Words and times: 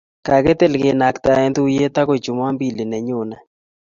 kakitil 0.25 0.73
kenaktaen 0.81 1.51
tuyiet 1.55 1.95
agoi 2.01 2.23
jumampili 2.25 2.83
ne 2.87 2.97
nyone 3.07 3.35